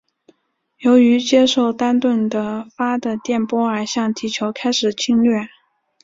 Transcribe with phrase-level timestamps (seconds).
[0.79, 5.47] 由于接受到丹顿的发的电波而向地球开始侵略。